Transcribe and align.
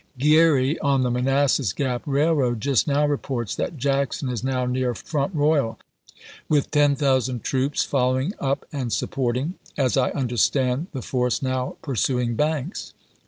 Geary, 0.17 0.79
on 0.79 1.03
the 1.03 1.11
Manassas 1.11 1.73
Gap 1.73 2.01
Railroad, 2.07 2.59
just 2.59 2.87
now 2.87 3.05
reports 3.05 3.55
that 3.55 3.77
Jackson 3.77 4.29
is 4.29 4.43
now 4.43 4.65
near 4.65 4.95
Front 4.95 5.35
Royal 5.35 5.77
with 6.49 6.71
ten 6.71 6.95
thousand 6.95 7.43
troops, 7.43 7.83
following 7.83 8.33
up 8.39 8.65
and 8.73 8.91
supporting, 8.91 9.59
as 9.77 9.97
I 9.97 10.09
understand, 10.09 10.87
the 10.91 11.03
force 11.03 11.43
now 11.43 11.77
pursuing 11.83 12.33
Banks. 12.33 12.95